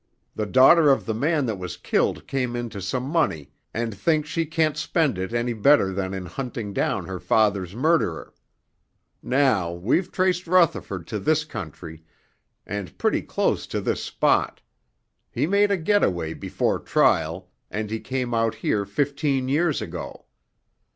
[0.33, 4.47] The daughter of the man that was killed came into some money and thinks she
[4.47, 8.33] can't spend it any better than in hunting down her father's murderer.
[9.21, 12.03] Now, we've traced Rutherford to this country,
[12.65, 14.59] and pretty close to this spot.
[15.29, 20.25] He made a getaway before trial, and he came out here fifteen years ago.